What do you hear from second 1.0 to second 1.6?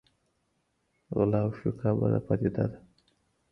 غلا او